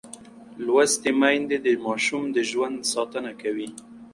[0.65, 3.69] لوستې میندې د ماشوم د ژوند ساتنه کوي.